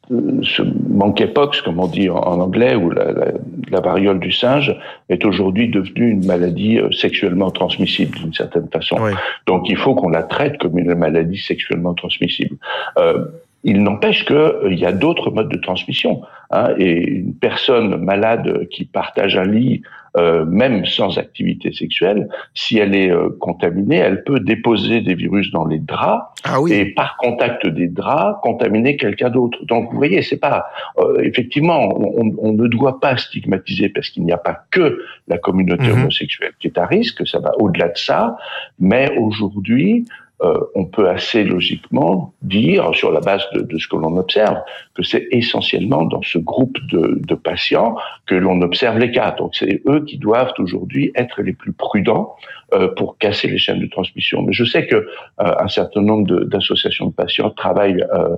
ce 0.09 0.61
monkeypox, 0.89 1.61
comme 1.61 1.79
on 1.79 1.87
dit 1.87 2.09
en, 2.09 2.17
anglais, 2.17 2.75
ou 2.75 2.89
la, 2.89 3.11
la, 3.11 3.25
la, 3.69 3.79
variole 3.79 4.19
du 4.19 4.31
singe, 4.31 4.75
est 5.09 5.25
aujourd'hui 5.25 5.69
devenue 5.69 6.09
une 6.09 6.25
maladie 6.25 6.77
euh, 6.77 6.91
sexuellement 6.91 7.51
transmissible 7.51 8.17
d'une 8.17 8.33
certaine 8.33 8.67
façon. 8.67 8.97
Oui. 8.99 9.11
Donc, 9.47 9.69
il 9.69 9.77
faut 9.77 9.95
qu'on 9.95 10.09
la 10.09 10.23
traite 10.23 10.57
comme 10.57 10.77
une 10.77 10.93
maladie 10.95 11.37
sexuellement 11.37 11.93
transmissible. 11.93 12.57
Euh, 12.97 13.25
il 13.63 13.81
n'empêche 13.81 14.25
qu'il 14.25 14.35
euh, 14.35 14.73
y 14.73 14.85
a 14.85 14.91
d'autres 14.91 15.31
modes 15.31 15.49
de 15.49 15.57
transmission. 15.57 16.21
Hein, 16.51 16.73
et 16.77 17.01
une 17.01 17.33
personne 17.33 17.95
malade 17.95 18.67
qui 18.69 18.85
partage 18.85 19.37
un 19.37 19.45
lit, 19.45 19.83
euh, 20.15 20.45
même 20.45 20.85
sans 20.85 21.17
activité 21.17 21.73
sexuelle, 21.73 22.29
si 22.53 22.77
elle 22.77 22.95
est 22.95 23.09
euh, 23.09 23.29
contaminée, 23.39 23.95
elle 23.95 24.23
peut 24.23 24.39
déposer 24.39 25.01
des 25.01 25.15
virus 25.15 25.49
dans 25.51 25.65
les 25.65 25.79
draps 25.79 26.23
ah 26.43 26.61
oui. 26.61 26.71
et 26.71 26.85
par 26.85 27.17
contact 27.17 27.65
des 27.65 27.87
draps 27.87 28.39
contaminer 28.43 28.95
quelqu'un 28.95 29.31
d'autre. 29.31 29.57
Donc 29.65 29.91
vous 29.91 29.97
voyez, 29.97 30.21
c'est 30.21 30.37
pas 30.37 30.67
euh, 30.99 31.19
effectivement, 31.23 31.97
on, 31.99 32.31
on, 32.37 32.53
ne 32.53 32.67
doit 32.67 32.99
pas 32.99 33.17
stigmatiser 33.17 33.89
parce 33.89 34.09
qu'il 34.09 34.23
n'y 34.23 34.31
a 34.31 34.37
pas 34.37 34.65
que 34.69 34.99
la 35.27 35.39
communauté 35.39 35.87
mmh. 35.87 35.93
homosexuelle 35.93 36.53
qui 36.59 36.67
est 36.67 36.77
à 36.77 36.85
risque, 36.85 37.27
ça 37.27 37.39
va 37.39 37.51
au-delà 37.57 37.87
de 37.87 37.97
ça. 37.97 38.37
Mais 38.79 39.17
aujourd'hui, 39.17 40.05
euh, 40.43 40.59
on 40.75 40.85
peut 40.85 41.09
assez 41.09 41.43
logiquement 41.43 42.33
dire, 42.41 42.93
sur 42.93 43.11
la 43.11 43.21
base 43.21 43.43
de, 43.53 43.61
de 43.61 43.77
ce 43.77 43.87
que 43.87 43.95
l'on 43.95 44.17
observe, 44.17 44.57
que 44.93 45.03
c'est 45.03 45.27
essentiellement 45.31 46.03
dans 46.03 46.21
ce 46.21 46.37
groupe 46.37 46.77
de, 46.91 47.19
de 47.25 47.35
patients 47.35 47.95
que 48.25 48.35
l'on 48.35 48.61
observe 48.61 48.97
les 48.97 49.11
cas. 49.11 49.31
Donc 49.31 49.55
c'est 49.55 49.81
eux 49.87 50.03
qui 50.05 50.17
doivent 50.17 50.53
aujourd'hui 50.57 51.11
être 51.15 51.41
les 51.41 51.53
plus 51.53 51.73
prudents 51.73 52.35
euh, 52.73 52.87
pour 52.87 53.17
casser 53.17 53.47
les 53.47 53.57
chaînes 53.57 53.79
de 53.79 53.87
transmission. 53.87 54.41
Mais 54.41 54.53
je 54.53 54.63
sais 54.63 54.87
que 54.87 54.95
euh, 54.95 55.05
un 55.37 55.67
certain 55.67 56.01
nombre 56.01 56.43
d'associations 56.45 57.05
de, 57.05 57.11
de, 57.11 57.15
patients 57.15 57.49
travaillent 57.51 58.05
euh, 58.13 58.35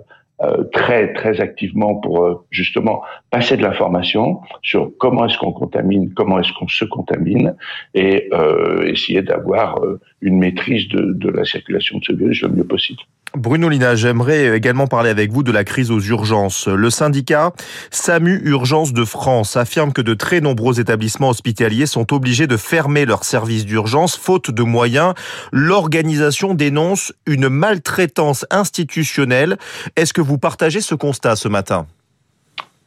très 0.73 1.13
très 1.13 1.39
activement 1.39 1.95
pour 1.95 2.23
euh, 2.23 2.45
justement 2.51 3.01
passer 3.31 3.57
de 3.57 3.61
l'information 3.61 4.41
sur 4.61 4.91
comment 4.97 5.25
est-ce 5.25 5.37
qu'on 5.37 5.53
contamine, 5.53 6.13
comment 6.13 6.39
est-ce 6.39 6.51
qu'on 6.53 6.67
se 6.67 6.85
contamine 6.85 7.55
et 7.93 8.29
euh, 8.33 8.85
essayer 8.85 9.21
d'avoir 9.21 9.83
euh, 9.83 9.99
une 10.21 10.37
maîtrise 10.37 10.87
de, 10.89 11.13
de 11.13 11.29
la 11.29 11.45
circulation 11.45 11.99
de 11.99 12.03
ce 12.03 12.13
virus 12.13 12.41
le 12.41 12.49
mieux 12.49 12.67
possible. 12.67 13.01
Bruno 13.37 13.69
Lina, 13.69 13.95
j'aimerais 13.95 14.55
également 14.55 14.87
parler 14.87 15.09
avec 15.09 15.31
vous 15.31 15.43
de 15.43 15.51
la 15.51 15.63
crise 15.63 15.91
aux 15.91 15.99
urgences. 15.99 16.67
Le 16.67 16.89
syndicat 16.89 17.51
SAMU 17.91 18.41
Urgence 18.45 18.93
de 18.93 19.03
France 19.03 19.57
affirme 19.57 19.91
que 19.91 20.01
de 20.01 20.13
très 20.13 20.41
nombreux 20.41 20.79
établissements 20.79 21.29
hospitaliers 21.29 21.85
sont 21.85 22.13
obligés 22.13 22.47
de 22.47 22.57
fermer 22.57 23.05
leurs 23.05 23.23
services 23.23 23.65
d'urgence 23.65 24.15
faute 24.15 24.51
de 24.51 24.63
moyens. 24.63 25.13
L'organisation 25.51 26.53
dénonce 26.53 27.13
une 27.25 27.49
maltraitance 27.49 28.45
institutionnelle. 28.51 29.57
Est-ce 29.95 30.13
que 30.13 30.21
vous 30.21 30.37
partagez 30.37 30.81
ce 30.81 30.95
constat 30.95 31.35
ce 31.35 31.47
matin? 31.47 31.87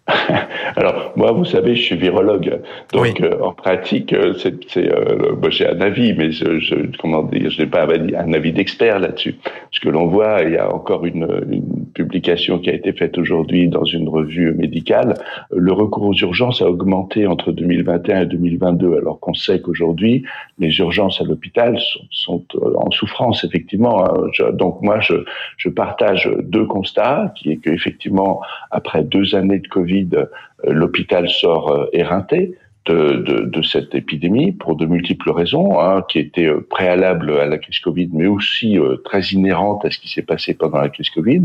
Alors, 0.76 1.12
moi, 1.16 1.32
vous 1.32 1.44
savez, 1.44 1.76
je 1.76 1.82
suis 1.82 1.96
virologue. 1.96 2.60
Donc, 2.92 3.02
oui. 3.02 3.14
euh, 3.22 3.40
en 3.42 3.52
pratique, 3.52 4.12
euh, 4.12 4.32
c'est, 4.34 4.76
euh, 4.76 5.34
moi, 5.40 5.50
j'ai 5.50 5.68
un 5.68 5.80
avis, 5.80 6.14
mais 6.14 6.32
je, 6.32 6.58
je 6.60 6.74
comment 6.98 7.22
dire, 7.24 7.50
je 7.50 7.60
n'ai 7.60 7.66
pas 7.66 7.86
un 7.86 8.32
avis 8.32 8.52
d'expert 8.52 8.98
là-dessus. 8.98 9.36
Ce 9.70 9.80
que 9.80 9.88
l'on 9.88 10.06
voit, 10.06 10.42
il 10.42 10.52
y 10.52 10.56
a 10.56 10.72
encore 10.72 11.04
une, 11.04 11.28
une, 11.50 11.77
publication 11.92 12.58
qui 12.58 12.70
a 12.70 12.74
été 12.74 12.92
faite 12.92 13.18
aujourd'hui 13.18 13.68
dans 13.68 13.84
une 13.84 14.08
revue 14.08 14.54
médicale. 14.54 15.14
Le 15.50 15.72
recours 15.72 16.04
aux 16.04 16.14
urgences 16.14 16.62
a 16.62 16.68
augmenté 16.68 17.26
entre 17.26 17.52
2021 17.52 18.22
et 18.22 18.26
2022, 18.26 18.96
alors 18.96 19.20
qu'on 19.20 19.34
sait 19.34 19.60
qu'aujourd'hui, 19.60 20.24
les 20.58 20.78
urgences 20.78 21.20
à 21.20 21.24
l'hôpital 21.24 21.78
sont, 22.10 22.44
euh, 22.54 22.74
en 22.76 22.90
souffrance, 22.90 23.44
effectivement. 23.44 24.04
Hein. 24.04 24.52
Donc, 24.52 24.82
moi, 24.82 25.00
je, 25.00 25.14
je 25.56 25.68
partage 25.68 26.30
deux 26.42 26.66
constats, 26.66 27.32
qui 27.36 27.50
est 27.50 27.56
qu'effectivement, 27.56 28.40
après 28.70 29.04
deux 29.04 29.34
années 29.34 29.60
de 29.60 29.68
Covid, 29.68 30.08
euh, 30.14 30.26
l'hôpital 30.64 31.28
sort 31.28 31.70
euh, 31.70 31.86
éreinté. 31.92 32.56
De, 32.88 33.16
de, 33.16 33.44
de, 33.44 33.62
cette 33.62 33.94
épidémie 33.94 34.52
pour 34.52 34.74
de 34.74 34.86
multiples 34.86 35.30
raisons, 35.30 35.78
hein, 35.78 36.02
qui 36.08 36.18
étaient 36.18 36.46
euh, 36.46 36.66
préalables 36.68 37.30
à 37.38 37.46
la 37.46 37.58
crise 37.58 37.78
Covid, 37.80 38.08
mais 38.12 38.26
aussi 38.26 38.78
euh, 38.78 38.96
très 39.04 39.20
inhérentes 39.32 39.84
à 39.84 39.90
ce 39.90 39.98
qui 39.98 40.10
s'est 40.10 40.22
passé 40.22 40.54
pendant 40.54 40.78
la 40.78 40.88
crise 40.88 41.10
Covid. 41.10 41.42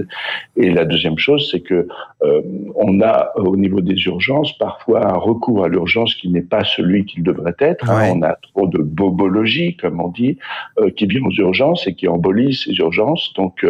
Et 0.55 0.69
la 0.69 0.85
deuxième 0.85 1.17
chose, 1.17 1.49
c'est 1.51 1.59
que 1.59 1.87
euh, 2.23 2.41
on 2.75 3.01
a 3.01 3.31
au 3.35 3.57
niveau 3.57 3.81
des 3.81 3.95
urgences 4.05 4.57
parfois 4.57 5.05
un 5.05 5.17
recours 5.17 5.65
à 5.65 5.67
l'urgence 5.67 6.15
qui 6.15 6.29
n'est 6.29 6.41
pas 6.41 6.63
celui 6.63 7.05
qu'il 7.05 7.23
devrait 7.23 7.55
être. 7.59 7.89
Hein. 7.89 8.13
On 8.15 8.21
a 8.21 8.35
trop 8.53 8.67
de 8.67 8.79
bobologie, 8.79 9.75
comme 9.75 9.99
on 9.99 10.09
dit, 10.09 10.37
qui 10.95 11.05
vient 11.07 11.23
aux 11.25 11.31
urgences 11.31 11.87
et 11.87 11.93
qui 11.93 12.07
embolise 12.07 12.63
ces 12.63 12.73
urgences. 12.73 13.33
Donc 13.35 13.65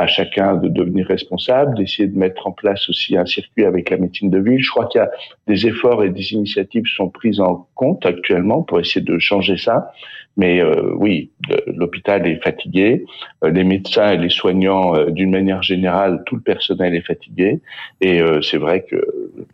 à 0.00 0.06
chacun 0.06 0.56
de 0.56 0.68
devenir 0.68 1.06
responsable, 1.06 1.76
d'essayer 1.76 2.08
de 2.08 2.16
mettre 2.16 2.46
en 2.46 2.52
place 2.52 2.88
aussi 2.88 3.16
un 3.16 3.26
circuit 3.26 3.64
avec 3.64 3.90
la 3.90 3.98
médecine 3.98 4.30
de 4.30 4.38
ville. 4.38 4.62
Je 4.62 4.70
crois 4.70 4.86
qu'il 4.86 5.00
y 5.00 5.04
a 5.04 5.10
des 5.46 5.66
efforts 5.66 6.04
et 6.04 6.10
des 6.10 6.32
initiatives 6.32 6.86
prises 7.08 7.40
en 7.40 7.68
compte 7.74 8.04
actuellement 8.06 8.62
pour 8.62 8.80
essayer 8.80 9.04
de 9.04 9.18
changer 9.18 9.56
ça. 9.56 9.92
Mais 10.36 10.62
euh, 10.62 10.94
oui, 10.94 11.30
l'hôpital 11.66 12.26
est 12.26 12.42
fatigué, 12.42 13.04
euh, 13.44 13.50
les 13.50 13.64
médecins 13.64 14.12
et 14.12 14.16
les 14.16 14.28
soignants, 14.28 14.94
euh, 14.94 15.10
d'une 15.10 15.30
manière 15.30 15.62
générale, 15.62 16.22
tout 16.24 16.36
le 16.36 16.40
personnel 16.40 16.94
est 16.94 17.06
fatigué. 17.06 17.60
Et 18.00 18.22
c'est 18.42 18.56
vrai 18.56 18.86
que 18.88 18.96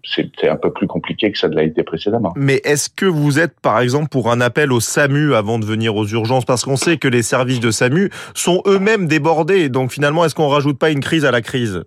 c'est 0.05 0.49
un 0.49 0.57
peu 0.57 0.73
plus 0.73 0.87
compliqué 0.87 1.33
que 1.33 1.38
ça 1.38 1.49
ne 1.49 1.55
l'a 1.55 1.62
été 1.62 1.83
précédemment. 1.83 2.33
Mais 2.37 2.61
est-ce 2.65 2.88
que 2.88 3.07
vous 3.07 3.41
êtes, 3.41 3.59
par 3.61 3.81
exemple, 3.81 4.09
pour 4.09 4.31
un 4.31 4.41
appel 4.41 4.73
au 4.73 4.81
SAMU 4.81 5.35
avant 5.35 5.59
de 5.59 5.65
venir 5.65 5.97
aux 5.97 6.07
urgences? 6.07 6.45
Parce 6.45 6.65
qu'on 6.65 6.76
sait 6.76 6.99
que 6.99 7.09
les 7.09 7.23
services 7.23 7.61
de 7.61 7.71
SAMU 7.71 8.11
sont 8.35 8.62
eux-mêmes 8.67 9.07
débordés. 9.07 9.69
Donc 9.69 9.91
finalement, 9.91 10.25
est-ce 10.25 10.35
qu'on 10.35 10.49
rajoute 10.49 10.79
pas 10.79 10.91
une 10.91 11.00
crise 11.00 11.25
à 11.25 11.31
la 11.31 11.41
crise? 11.41 11.83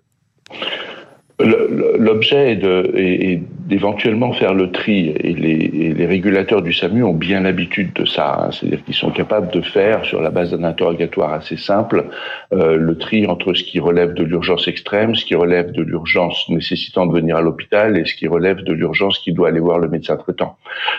L'objet 1.42 2.52
est 2.52 3.40
d'éventuellement 3.70 4.32
faire 4.32 4.52
le 4.52 4.72
tri 4.72 5.10
et 5.10 5.32
les, 5.32 5.94
les, 5.94 6.06
régulateurs 6.06 6.60
du 6.60 6.72
SAMU 6.72 7.04
ont 7.04 7.14
bien 7.14 7.40
l'habitude 7.40 7.92
de 7.92 8.04
ça. 8.04 8.36
Hein. 8.40 8.50
C'est-à-dire 8.50 8.84
qu'ils 8.84 8.96
sont 8.96 9.12
capables 9.12 9.50
de 9.52 9.60
faire, 9.60 10.04
sur 10.04 10.20
la 10.20 10.30
base 10.30 10.50
d'un 10.50 10.64
interrogatoire 10.64 11.32
assez 11.32 11.56
simple, 11.56 12.06
euh, 12.52 12.76
le 12.76 12.98
tri 12.98 13.28
entre 13.28 13.54
ce 13.54 13.62
qui 13.62 13.78
relève 13.78 14.12
de 14.14 14.24
l'urgence 14.24 14.66
extrême, 14.66 15.14
ce 15.14 15.24
qui 15.24 15.36
relève 15.36 15.70
de 15.70 15.82
l'urgence 15.82 16.48
nécessitant 16.48 17.06
de 17.06 17.12
venir 17.12 17.36
à 17.36 17.42
l'hôpital 17.42 17.96
et 17.96 18.04
ce 18.06 18.16
qui 18.16 18.26
relève 18.26 18.64
de 18.64 18.72
l'urgence 18.72 19.20
qui 19.20 19.32
doit 19.32 19.48
aller 19.48 19.60
voir 19.60 19.78
le 19.78 19.88
médecin 19.88 20.16
traitant. 20.16 20.56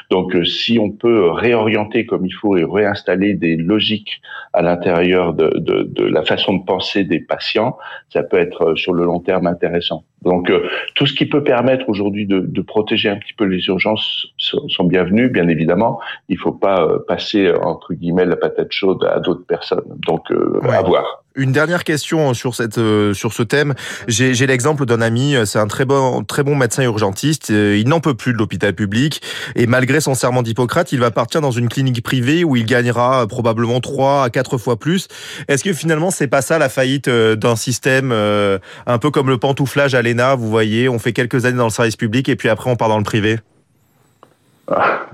Donc 0.10 0.33
euh, 0.33 0.45
si 0.45 0.79
on 0.79 0.91
peut 0.91 1.29
réorienter 1.29 2.05
comme 2.05 2.25
il 2.25 2.33
faut 2.33 2.55
et 2.55 2.63
réinstaller 2.63 3.33
des 3.33 3.57
logiques 3.57 4.21
à 4.53 4.62
l'intérieur 4.62 5.33
de, 5.33 5.51
de, 5.57 5.83
de 5.83 6.05
la 6.05 6.24
façon 6.24 6.53
de 6.53 6.63
penser 6.63 7.03
des 7.03 7.19
patients, 7.19 7.77
ça 8.13 8.24
peut 8.24 8.39
être 8.39 8.69
euh, 8.69 8.75
sur 8.77 8.93
le 8.93 9.03
long 9.03 9.19
terme 9.19 9.45
intéressant. 9.45 10.05
Donc 10.32 10.50
euh, 10.50 10.66
tout 10.96 11.06
ce 11.06 11.14
qui 11.14 11.26
peut 11.26 11.44
permettre 11.44 11.90
aujourd'hui 11.90 12.26
de, 12.26 12.40
de, 12.40 12.62
protéger 12.62 13.10
un 13.10 13.18
petit 13.18 13.34
peu 13.34 13.44
les 13.44 13.66
urgences 13.68 14.28
sont, 14.38 14.66
sont 14.70 14.86
bienvenus, 14.86 15.30
bien 15.30 15.50
évidemment. 15.50 16.00
Il 16.30 16.38
faut 16.38 16.54
pas 16.54 16.86
euh, 16.86 17.00
passer 17.06 17.52
entre 17.62 17.94
guillemets 17.94 18.24
la 18.24 18.38
patate 18.38 18.72
chaude 18.72 19.04
à 19.04 19.20
d'autres 19.20 19.46
personnes. 19.46 19.84
Donc 19.98 20.32
euh, 20.32 20.62
à 20.72 20.82
voir. 20.84 21.21
Une 21.36 21.54
dernière 21.54 21.86
question 21.86 22.34
sur 22.34 22.56
cette 22.56 22.78
euh, 22.78 23.14
sur 23.14 23.32
ce 23.32 23.42
thème. 23.42 23.74
J'ai 24.10 24.34
l'exemple 24.46 24.86
d'un 24.86 25.00
ami, 25.00 25.36
c'est 25.46 25.60
un 25.60 25.68
très 25.68 25.86
bon 25.86 26.26
très 26.26 26.44
bon 26.44 26.58
médecin 26.58 26.84
urgentiste. 26.84 27.52
Euh, 27.52 27.78
il 27.78 27.88
n'en 27.88 28.02
peut 28.02 28.16
plus 28.16 28.34
de 28.34 28.38
l'hôpital 28.38 28.74
public 28.74 29.22
et 29.56 29.66
malgré 29.66 30.02
son 30.02 30.14
serment 30.14 30.42
d'Hippocrate, 30.42 30.92
il 30.92 31.00
va 31.00 31.10
partir 31.10 31.40
dans 31.40 31.52
une 31.52 31.70
clinique 31.70 32.04
privée 32.04 32.44
où 32.44 32.58
il 32.58 32.66
gagnera 32.66 33.26
probablement 33.28 33.80
trois 33.80 34.26
à 34.26 34.30
quatre 34.30 34.58
fois 34.58 34.78
plus. 34.78 35.08
Est-ce 35.48 35.64
que 35.64 35.72
finalement 35.72 36.12
c'est 36.12 36.28
pas 36.28 36.42
ça 36.42 36.60
la 36.60 36.68
faillite 36.68 37.08
euh, 37.08 37.38
d'un 37.38 37.56
système 37.56 38.12
un 38.12 38.98
peu 38.98 39.10
comme 39.10 39.30
le 39.30 39.38
pantouflage 39.38 39.96
à 39.96 40.02
l'ENA? 40.02 40.36
Vous 40.36 40.50
voyez, 40.50 40.90
on 40.90 41.00
fait 41.00 41.14
quelques 41.14 41.46
années 41.46 41.58
dans 41.58 41.64
le 41.64 41.70
service 41.70 41.96
public 41.96 42.28
et 42.28 42.36
puis 42.36 42.50
après 42.50 42.70
on 42.70 42.76
part 42.76 42.90
dans 42.90 42.98
le 42.98 43.06
privé. 43.06 43.40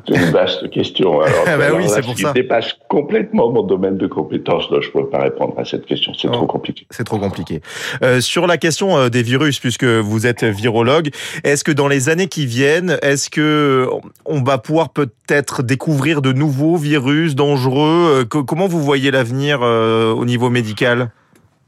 C'est 0.07 0.15
une 0.15 0.31
vaste 0.31 0.69
question. 0.69 1.21
Alors, 1.21 1.43
ah 1.47 1.57
bah 1.57 1.65
oui, 1.75 1.85
c'est 1.87 2.01
pour 2.01 2.17
ça. 2.17 2.33
dépasse 2.33 2.75
complètement 2.87 3.51
mon 3.51 3.63
domaine 3.63 3.97
de 3.97 4.07
compétence. 4.07 4.69
Donc, 4.69 4.81
je 4.81 4.87
ne 4.87 4.91
pourrais 4.91 5.09
pas 5.09 5.19
répondre 5.19 5.53
à 5.57 5.65
cette 5.65 5.85
question. 5.85 6.13
C'est 6.13 6.31
trop 6.31 6.45
compliqué. 6.45 6.85
C'est 6.91 7.03
trop 7.03 7.17
compliqué. 7.17 7.61
Euh, 8.03 8.21
sur 8.21 8.47
la 8.47 8.57
question 8.57 8.97
euh, 8.97 9.09
des 9.09 9.23
virus, 9.23 9.59
puisque 9.59 9.83
vous 9.83 10.27
êtes 10.27 10.43
virologue, 10.43 11.09
est-ce 11.43 11.63
que 11.63 11.71
dans 11.71 11.87
les 11.87 12.09
années 12.09 12.27
qui 12.27 12.45
viennent, 12.45 12.97
est-ce 13.01 13.29
que 13.29 13.87
on 14.25 14.43
va 14.43 14.57
pouvoir 14.57 14.89
peut-être 14.89 15.63
découvrir 15.63 16.21
de 16.21 16.31
nouveaux 16.31 16.77
virus 16.77 17.35
dangereux? 17.35 18.21
Euh, 18.21 18.25
Comment 18.25 18.67
vous 18.67 18.81
voyez 18.81 19.11
l'avenir 19.11 19.61
au 19.61 20.25
niveau 20.25 20.49
médical? 20.49 21.09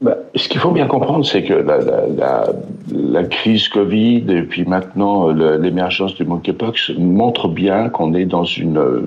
Bah, 0.00 0.16
ce 0.34 0.48
qu'il 0.48 0.60
faut 0.60 0.70
bien 0.70 0.86
comprendre, 0.86 1.26
c'est 1.26 1.42
que 1.42 1.52
la, 1.52 1.78
la, 1.78 2.06
la, 2.06 2.52
la, 2.90 3.24
crise 3.24 3.68
Covid 3.68 4.24
et 4.28 4.42
puis 4.42 4.64
maintenant 4.64 5.28
l'émergence 5.28 6.14
du 6.14 6.24
monkeypox 6.24 6.92
montrent 6.96 7.48
bien 7.48 7.90
qu'on 7.90 8.14
est 8.14 8.24
dans 8.24 8.44
une, 8.44 8.78
euh, 8.78 9.02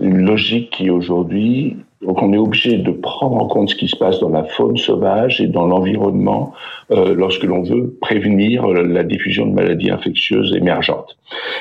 une 0.00 0.26
logique 0.26 0.70
qui 0.70 0.90
aujourd'hui 0.90 1.76
donc 2.02 2.22
on 2.22 2.32
est 2.32 2.38
obligé 2.38 2.78
de 2.78 2.92
prendre 2.92 3.36
en 3.36 3.46
compte 3.46 3.68
ce 3.68 3.74
qui 3.74 3.86
se 3.86 3.96
passe 3.96 4.20
dans 4.20 4.30
la 4.30 4.44
faune 4.44 4.78
sauvage 4.78 5.40
et 5.42 5.46
dans 5.46 5.66
l'environnement 5.66 6.54
euh, 6.90 7.14
lorsque 7.14 7.42
l'on 7.42 7.62
veut 7.62 7.94
prévenir 8.00 8.66
la 8.68 9.02
diffusion 9.02 9.44
de 9.44 9.52
maladies 9.52 9.90
infectieuses 9.90 10.54
émergentes. 10.56 11.18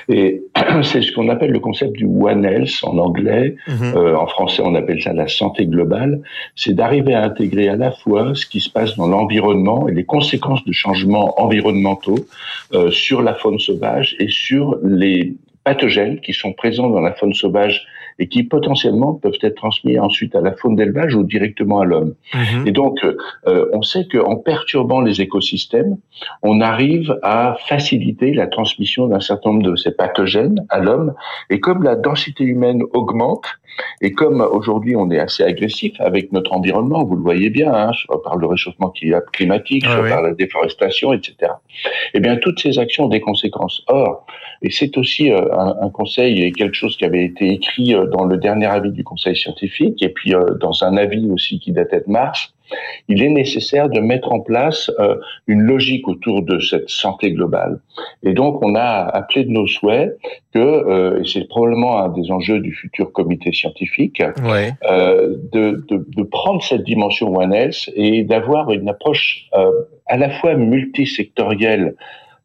Et 0.08 0.42
c'est 0.84 1.02
ce 1.02 1.12
qu'on 1.12 1.28
appelle 1.28 1.52
le 1.52 1.60
concept 1.60 1.92
du 1.94 2.06
One 2.06 2.46
Health 2.46 2.80
en 2.84 2.98
anglais. 3.00 3.58
Mhm. 3.68 3.94
Euh, 3.96 4.16
en 4.16 4.28
français, 4.28 4.64
on 4.66 4.76
appelle 4.76 5.02
ça 5.02 5.12
la 5.12 5.28
santé 5.28 5.66
globale. 5.66 6.22
C'est 6.56 6.74
d'arriver 6.74 7.16
à 7.16 7.24
intégrer 7.24 7.68
à 7.68 7.76
la 7.76 7.92
fois 7.92 8.34
ce 8.34 8.46
qui 8.46 8.62
se 8.62 8.70
passe 8.70 8.96
dans 8.96 9.08
l'environnement 9.08 9.90
et 9.90 9.94
les 9.94 10.06
conséquences 10.06 10.64
de 10.64 10.72
changements 10.72 11.40
environnementaux 11.42 12.26
euh, 12.74 12.92
sur 12.92 13.22
la 13.22 13.34
faune 13.34 13.60
sauvage 13.60 14.16
et 14.20 14.30
sur 14.30 14.78
les 14.84 15.34
pathogènes 15.66 16.22
qui 16.22 16.32
sont 16.32 16.54
présents 16.54 16.90
dans 16.90 17.02
la 17.02 17.12
faune 17.12 17.34
sauvage 17.34 17.86
et 18.20 18.28
qui 18.28 18.44
potentiellement 18.44 19.14
peuvent 19.14 19.38
être 19.42 19.56
transmis 19.56 19.98
ensuite 19.98 20.36
à 20.36 20.42
la 20.42 20.52
faune 20.54 20.76
d'élevage 20.76 21.16
ou 21.16 21.24
directement 21.24 21.80
à 21.80 21.86
l'homme. 21.86 22.14
Mhm. 22.34 22.68
Et 22.68 22.72
donc, 22.72 23.04
euh, 23.04 23.70
on 23.74 23.82
sait 23.82 24.06
qu'en 24.12 24.36
perturbant 24.36 25.02
les 25.02 25.22
écosystèmes, 25.22 25.98
on 26.44 26.62
arrive 26.62 27.18
à 27.24 27.56
faciliter 27.68 28.34
la 28.34 28.48
transmission 28.48 29.08
d'un 29.08 29.22
certain 29.22 29.52
nombre 29.52 29.72
de 29.72 29.76
ces 29.76 29.92
pathogènes 29.92 30.66
à 30.70 30.80
l'homme. 30.80 31.14
Et 31.50 31.60
comme 31.60 31.84
la 31.84 31.96
densité 31.96 32.44
humaine 32.44 32.84
augmente, 32.94 33.46
et 34.02 34.12
comme 34.12 34.42
aujourd'hui 34.42 34.96
on 34.96 35.10
est 35.12 35.20
assez 35.20 35.44
agressif 35.44 35.94
avec 36.00 36.32
notre 36.32 36.54
environnement, 36.54 37.04
vous 37.04 37.16
le 37.16 37.22
voyez 37.22 37.50
bien, 37.50 37.74
hein, 37.74 37.92
par 38.24 38.36
le 38.36 38.48
réchauffement 38.48 38.94
climatique, 39.34 39.86
ah 39.88 40.02
par 40.08 40.22
la 40.22 40.34
déforestation, 40.34 41.14
etc. 41.14 41.54
Eh 42.14 42.20
bien, 42.20 42.38
toutes 42.38 42.60
ces 42.60 42.80
actions 42.80 43.06
ont 43.06 43.10
des 43.10 43.22
conséquences. 43.22 43.84
Or, 43.88 44.26
et 44.62 44.72
c'est 44.72 44.98
aussi 44.98 45.32
euh, 45.32 45.42
un, 45.54 45.76
un, 45.82 45.90
conseil 45.90 46.42
et 46.44 46.52
quelque 46.52 46.76
chose 46.76 46.98
qui 46.98 47.06
avait 47.06 47.24
été 47.24 47.48
écrit 47.50 47.94
euh, 47.94 48.06
dans 48.08 48.26
le 48.26 48.38
dernier 48.38 48.66
avis 48.66 48.92
du 48.92 49.04
Conseil 49.04 49.36
scientifique 49.36 50.02
et 50.02 50.10
puis 50.10 50.36
euh, 50.36 50.44
dans 50.60 50.84
un 50.84 50.98
avis 50.98 51.30
aussi 51.32 51.60
qui 51.60 51.72
datait 51.72 52.02
de 52.06 52.12
mars, 52.12 52.54
il 53.08 53.24
est 53.24 53.30
nécessaire 53.30 53.90
de 53.90 54.00
mettre 54.00 54.32
en 54.32 54.40
place 54.40 54.92
euh, 55.00 55.16
une 55.48 55.62
logique 55.62 56.08
autour 56.08 56.42
de 56.42 56.60
cette 56.60 56.90
santé 56.90 57.32
globale. 57.32 57.80
Et 58.24 58.34
donc, 58.34 58.64
on 58.64 58.76
a 58.76 59.04
appelé 59.06 59.46
de 59.46 59.52
nos 59.52 59.68
souhaits 59.68 60.18
que, 60.54 60.60
euh, 60.60 61.22
et 61.22 61.28
c'est 61.28 61.48
probablement 61.48 61.98
un 62.00 62.10
des 62.10 62.32
enjeux 62.32 62.60
du 62.60 62.74
futur 62.74 63.12
comité 63.12 63.52
scientifique, 63.52 64.22
euh, 64.22 65.36
de, 65.52 65.84
de, 65.88 66.06
de, 66.16 66.24
prendre 66.24 66.62
cette 66.64 66.84
dimension 66.84 67.36
One 67.36 67.54
Health 67.54 67.90
et 67.96 68.24
d'avoir 68.24 68.72
une 68.72 68.90
approche 68.90 69.50
à 70.08 70.18
la 70.18 70.30
fois 70.30 70.56
multisectorielle 70.56 71.96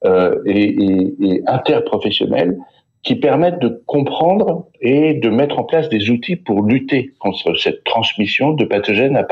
et, 0.05 0.51
et, 0.51 1.15
et 1.23 1.43
interprofessionnelle 1.47 2.59
qui 3.05 3.17
permettent 3.17 3.61
de 3.61 3.83
comprendre 3.87 4.67
et 4.85 5.15
de 5.15 5.31
mettre 5.31 5.59
en 5.59 5.65
place 5.65 5.89
des 5.89 6.11
outils 6.11 6.37
pour 6.37 6.63
lutter 6.63 7.13
contre 7.19 7.57
cette 7.57 7.85
transmission 7.85 8.53
de 8.53 8.67
pathogènes 8.67 9.17
à, 9.17 9.25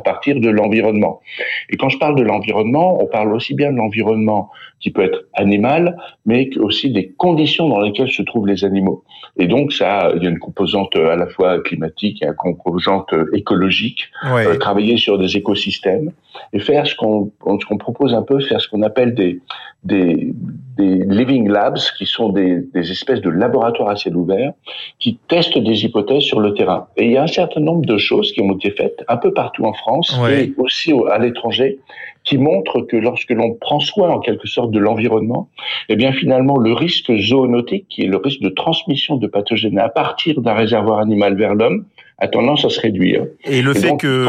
partir 0.00 0.38
de 0.38 0.48
l'environnement. 0.48 1.20
Et 1.68 1.76
quand 1.76 1.88
je 1.88 1.98
parle 1.98 2.14
de 2.14 2.22
l'environnement, 2.22 2.96
on 3.02 3.06
parle 3.06 3.34
aussi 3.34 3.54
bien 3.54 3.72
de 3.72 3.76
l'environnement 3.76 4.50
qui 4.78 4.90
peut 4.90 5.02
être 5.02 5.24
animal, 5.34 5.96
mais 6.24 6.48
aussi 6.58 6.90
des 6.90 7.10
conditions 7.18 7.68
dans 7.68 7.80
lesquelles 7.80 8.10
se 8.10 8.22
trouvent 8.22 8.46
les 8.46 8.64
animaux. 8.64 9.02
Et 9.36 9.48
donc, 9.48 9.72
ça, 9.72 10.12
il 10.16 10.22
y 10.22 10.26
a 10.26 10.30
une 10.30 10.38
composante 10.38 10.94
à 10.96 11.16
la 11.16 11.26
fois 11.26 11.60
climatique 11.60 12.22
et 12.22 12.26
une 12.26 12.34
composante 12.34 13.12
écologique. 13.34 14.10
Euh, 14.24 14.56
travailler 14.58 14.96
sur 14.96 15.18
des 15.18 15.36
écosystèmes 15.36 16.12
et 16.52 16.60
faire 16.60 16.86
ce 16.86 16.94
qu'on 16.94 17.32
ce 17.60 17.66
qu'on 17.66 17.78
propose 17.78 18.14
un 18.14 18.22
peu, 18.22 18.40
faire 18.40 18.60
ce 18.60 18.68
qu'on 18.68 18.82
appelle 18.82 19.14
des, 19.14 19.40
des, 19.84 20.32
des 20.76 21.04
living 21.04 21.48
labs, 21.48 21.78
qui 21.98 22.06
sont 22.06 22.30
des, 22.30 22.60
des 22.72 22.90
espèces 22.90 23.20
de 23.20 23.30
laboratoires 23.30 23.90
à 23.90 23.96
ciel 23.96 24.16
ouvert, 24.16 24.52
qui 25.00 25.18
testent 25.28 25.58
des 25.58 25.84
hypothèses 25.84 26.22
sur 26.22 26.40
le 26.40 26.52
terrain. 26.52 26.86
Et 26.96 27.06
il 27.06 27.12
y 27.12 27.16
a 27.16 27.22
un 27.22 27.26
certain 27.26 27.60
nombre 27.60 27.86
de 27.86 27.96
choses 27.96 28.32
qui 28.32 28.42
ont 28.42 28.54
été 28.54 28.70
faites 28.70 29.02
un 29.08 29.16
peu 29.16 29.32
partout 29.32 29.64
en 29.64 29.72
France 29.72 30.14
et 30.30 30.52
aussi 30.58 30.92
à 31.10 31.18
l'étranger, 31.18 31.78
qui 32.22 32.36
montrent 32.36 32.82
que 32.82 32.96
lorsque 32.96 33.30
l'on 33.30 33.54
prend 33.54 33.80
soin 33.80 34.10
en 34.10 34.20
quelque 34.20 34.46
sorte 34.46 34.70
de 34.70 34.78
l'environnement, 34.78 35.48
eh 35.88 35.96
bien 35.96 36.12
finalement 36.12 36.58
le 36.58 36.74
risque 36.74 37.10
zoonotique, 37.16 37.86
qui 37.88 38.02
est 38.02 38.08
le 38.08 38.18
risque 38.18 38.42
de 38.42 38.50
transmission 38.50 39.16
de 39.16 39.26
pathogènes 39.26 39.78
à 39.78 39.88
partir 39.88 40.42
d'un 40.42 40.54
réservoir 40.54 40.98
animal 40.98 41.34
vers 41.34 41.54
l'homme, 41.54 41.86
a 42.18 42.28
tendance 42.28 42.66
à 42.66 42.68
se 42.68 42.78
réduire. 42.78 43.24
Et 43.44 43.62
le 43.62 43.72
fait 43.72 43.96
que. 43.96 44.26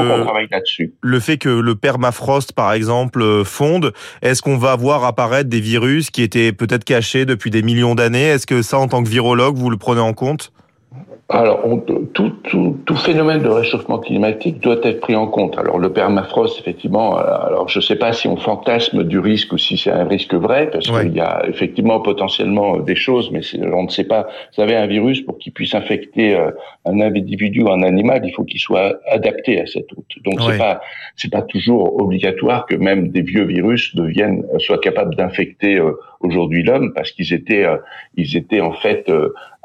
Le 1.02 1.20
fait 1.20 1.38
que 1.38 1.50
le 1.50 1.76
permafrost, 1.76 2.54
par 2.54 2.72
exemple, 2.72 3.44
fonde, 3.44 3.92
est-ce 4.22 4.42
qu'on 4.42 4.58
va 4.58 4.78
voir 4.78 5.04
apparaître 5.04 5.50
des 5.50 5.60
virus 5.60 6.10
qui 6.10 6.24
étaient 6.24 6.54
peut-être 6.54 6.86
cachés 6.86 7.26
depuis 7.26 7.52
des 7.52 7.62
millions 7.62 7.94
d'années? 7.94 8.24
Est-ce 8.24 8.48
que 8.48 8.62
ça, 8.62 8.80
en 8.80 8.88
tant 8.88 9.04
que 9.04 9.10
virologue, 9.10 9.58
vous 9.58 9.70
le 9.70 9.76
prenez 9.76 10.00
en 10.00 10.14
compte? 10.14 10.54
Alors, 11.30 11.64
tout, 12.14 12.30
tout, 12.44 12.78
tout, 12.86 12.96
phénomène 12.96 13.42
de 13.42 13.48
réchauffement 13.48 14.00
climatique 14.00 14.60
doit 14.60 14.80
être 14.84 15.00
pris 15.00 15.16
en 15.16 15.28
compte. 15.28 15.58
Alors, 15.58 15.80
le 15.80 15.94
permafrost, 15.94 16.60
effectivement, 16.60 17.18
euh, 17.18 17.22
alors 17.22 17.70
je 17.70 17.80
ne 17.80 17.84
sais 17.84 17.96
pas 17.96 18.12
si 18.12 18.28
on 18.28 18.36
fantasme 18.36 19.06
du 19.06 19.18
risque 19.18 19.54
ou 19.54 19.58
si 19.58 19.78
c'est 19.78 19.92
un 19.92 20.04
risque 20.04 20.34
vrai, 20.34 20.70
parce 20.70 20.90
qu'il 20.90 21.16
y 21.16 21.22
a 21.22 21.44
effectivement 21.48 22.02
potentiellement 22.02 22.78
des 22.80 22.96
choses, 22.96 23.32
mais 23.32 23.40
on 23.72 23.84
ne 23.84 23.90
sait 23.90 24.04
pas. 24.04 24.24
Vous 24.24 24.56
savez, 24.62 24.76
un 24.76 24.88
virus, 24.88 25.22
pour 25.22 25.38
qu'il 25.38 25.54
puisse 25.54 25.74
infecter 25.74 26.36
euh, 26.36 26.52
un 26.86 27.00
individu 27.00 27.64
ou 27.64 27.72
un 27.72 27.84
animal, 27.84 28.22
il 28.26 28.34
faut 28.34 28.44
qu'il 28.44 28.60
soit 28.60 29.00
adapté 29.10 29.62
à 29.62 29.68
cette 29.68 29.90
route. 29.92 30.14
Donc, 30.26 30.42
c'est 30.42 30.58
pas 30.58 30.82
c'est 31.16 31.32
pas 31.32 31.42
toujours 31.42 32.02
obligatoire 32.02 32.66
que 32.66 32.76
même 32.76 33.10
des 33.10 33.22
vieux 33.22 33.46
virus 33.46 33.96
deviennent 33.96 34.44
soient 34.60 34.80
capables 34.80 35.16
d'infecter 35.16 35.78
euh, 35.78 35.94
aujourd'hui 36.20 36.64
l'homme, 36.64 36.92
parce 36.94 37.12
qu'ils 37.12 37.34
étaient 37.34 37.66
ils 38.18 38.36
étaient 38.36 38.62
en 38.62 38.74
fait 38.74 39.10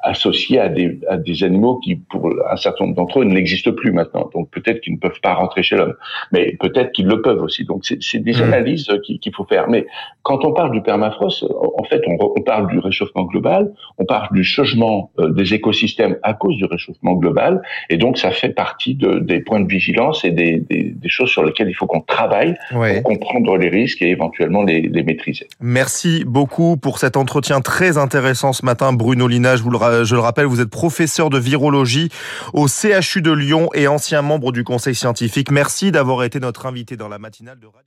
associés 0.06 0.60
à 0.60 0.68
des, 0.68 1.00
à 1.08 1.16
des 1.16 1.42
animaux 1.42 1.76
qui, 1.76 1.96
pour 1.96 2.30
un 2.50 2.56
certain 2.56 2.84
nombre 2.84 2.96
d'entre 2.96 3.20
eux, 3.20 3.25
n'existent 3.25 3.72
plus 3.72 3.92
maintenant. 3.92 4.30
Donc 4.32 4.50
peut-être 4.50 4.80
qu'ils 4.80 4.94
ne 4.94 4.98
peuvent 4.98 5.20
pas 5.20 5.34
rentrer 5.34 5.62
chez 5.62 5.76
l'homme, 5.76 5.94
mais 6.32 6.56
peut-être 6.60 6.92
qu'ils 6.92 7.06
le 7.06 7.20
peuvent 7.20 7.42
aussi. 7.42 7.64
Donc 7.64 7.84
c'est 7.84 8.18
des 8.18 8.32
mmh. 8.32 8.42
analyses 8.42 8.88
qu'il 9.02 9.34
faut 9.34 9.44
faire. 9.44 9.68
Mais 9.68 9.86
quand 10.22 10.44
on 10.44 10.52
parle 10.52 10.70
du 10.70 10.80
permafrost, 10.80 11.44
en 11.44 11.84
fait, 11.84 12.02
on, 12.06 12.16
on, 12.20 12.42
parle 12.42 12.68
du 12.68 12.78
réchauffement 12.78 13.25
global, 13.25 13.72
on 13.98 14.04
parle 14.04 14.28
du 14.32 14.44
changement 14.44 15.10
euh, 15.18 15.30
des 15.30 15.54
écosystèmes 15.54 16.16
à 16.22 16.34
cause 16.34 16.56
du 16.56 16.64
réchauffement 16.64 17.14
global, 17.14 17.62
et 17.90 17.96
donc 17.96 18.18
ça 18.18 18.30
fait 18.30 18.50
partie 18.50 18.94
de, 18.94 19.18
des 19.18 19.40
points 19.40 19.60
de 19.60 19.68
vigilance 19.68 20.25
et 20.25 20.30
des, 20.30 20.60
des, 20.60 20.94
des 20.94 21.08
choses 21.08 21.30
sur 21.30 21.44
lesquelles 21.44 21.68
il 21.68 21.75
faut 21.75 21.86
qu'on 21.86 22.00
travaille 22.00 22.54
pour 22.70 23.02
comprendre 23.02 23.56
les 23.56 23.68
risques 23.68 24.02
et 24.02 24.10
éventuellement 24.10 24.62
les, 24.62 24.82
les 24.82 25.02
maîtriser. 25.02 25.48
Merci 25.60 26.25
beaucoup 26.25 26.76
pour 26.76 26.98
cet 26.98 27.16
entretien 27.16 27.60
très 27.60 27.98
intéressant 27.98 28.52
ce 28.52 28.64
matin, 28.64 28.92
Bruno 28.92 29.26
Lina. 29.26 29.56
Je 29.56 29.62
vous 29.62 29.70
le 29.70 29.78
je 30.04 30.14
le 30.14 30.20
rappelle, 30.20 30.46
vous 30.46 30.60
êtes 30.60 30.70
professeur 30.70 31.30
de 31.30 31.38
virologie 31.38 32.10
au 32.52 32.68
CHU 32.68 33.22
de 33.22 33.32
Lyon 33.32 33.68
et 33.74 33.88
ancien 33.88 34.22
membre 34.22 34.52
du 34.52 34.64
conseil 34.64 34.94
scientifique. 34.94 35.50
Merci 35.50 35.92
d'avoir 35.92 36.24
été 36.24 36.40
notre 36.40 36.66
invité 36.66 36.96
dans 36.96 37.08
la 37.08 37.18
matinale 37.18 37.58
de 37.58 37.66
Radio. 37.66 37.86